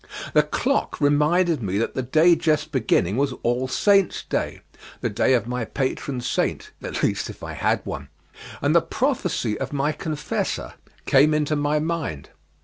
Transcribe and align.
The 0.33 0.41
clock 0.41 0.99
reminded 0.99 1.61
me 1.61 1.77
that 1.77 1.93
the 1.93 2.01
day 2.01 2.35
just 2.35 2.71
beginning 2.71 3.17
was 3.17 3.33
All 3.43 3.67
Saints' 3.67 4.23
Day 4.23 4.61
the 5.01 5.11
day 5.11 5.35
of 5.35 5.45
my 5.45 5.63
patron 5.63 6.21
saint 6.21 6.71
(at 6.81 7.03
least 7.03 7.29
if 7.29 7.43
I 7.43 7.53
had 7.53 7.85
one) 7.85 8.07
and 8.63 8.73
the 8.73 8.81
prophecy 8.81 9.59
of 9.59 9.71
my 9.71 9.91
confessor 9.91 10.73
came 11.05 11.35
into 11.35 11.55
my 11.55 11.77
mind. 11.77 12.29